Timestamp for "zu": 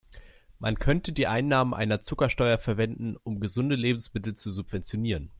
4.33-4.49